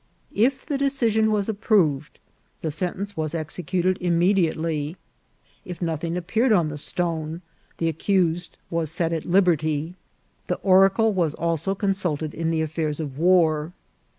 [0.33, 2.17] If the decision was approved,
[2.61, 4.97] the sentence was execu ted immediately;
[5.63, 7.43] if nothing appeared on the stone,
[7.77, 9.93] the accused was set at liberty.
[10.47, 13.73] This oracle was also con sulted in the affairs of war.